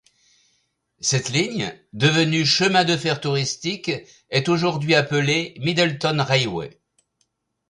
Cette 0.99 1.29
ligne, 1.29 1.77
devenue 1.93 2.43
chemin 2.43 2.85
de 2.85 2.97
fer 2.97 3.21
touristique 3.21 3.91
est 4.31 4.49
aujourd'hui 4.49 4.95
appelée 4.95 5.53
Middleton 5.59 6.17
Railway. 6.23 6.81